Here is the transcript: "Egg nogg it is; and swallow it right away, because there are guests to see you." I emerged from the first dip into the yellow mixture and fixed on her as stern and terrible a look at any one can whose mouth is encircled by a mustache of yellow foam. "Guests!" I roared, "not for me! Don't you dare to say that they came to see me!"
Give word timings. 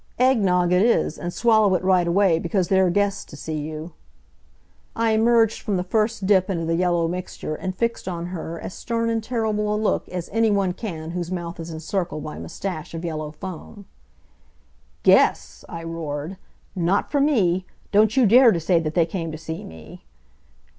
"Egg 0.17 0.39
nogg 0.39 0.71
it 0.71 0.81
is; 0.81 1.19
and 1.19 1.31
swallow 1.31 1.75
it 1.75 1.83
right 1.83 2.07
away, 2.07 2.39
because 2.39 2.69
there 2.69 2.87
are 2.87 2.89
guests 2.89 3.23
to 3.23 3.37
see 3.37 3.59
you." 3.59 3.93
I 4.95 5.11
emerged 5.11 5.61
from 5.61 5.77
the 5.77 5.83
first 5.83 6.25
dip 6.25 6.49
into 6.49 6.65
the 6.65 6.73
yellow 6.73 7.07
mixture 7.07 7.53
and 7.53 7.75
fixed 7.75 8.07
on 8.07 8.25
her 8.33 8.59
as 8.59 8.73
stern 8.73 9.11
and 9.11 9.23
terrible 9.23 9.71
a 9.71 9.77
look 9.77 10.09
at 10.11 10.27
any 10.31 10.49
one 10.49 10.73
can 10.73 11.11
whose 11.11 11.31
mouth 11.31 11.59
is 11.59 11.69
encircled 11.69 12.23
by 12.23 12.37
a 12.37 12.39
mustache 12.39 12.95
of 12.95 13.05
yellow 13.05 13.29
foam. 13.31 13.85
"Guests!" 15.03 15.63
I 15.69 15.83
roared, 15.83 16.37
"not 16.75 17.11
for 17.11 17.21
me! 17.21 17.67
Don't 17.91 18.17
you 18.17 18.25
dare 18.25 18.51
to 18.51 18.59
say 18.59 18.79
that 18.79 18.95
they 18.95 19.05
came 19.05 19.31
to 19.31 19.37
see 19.37 19.63
me!" 19.63 20.03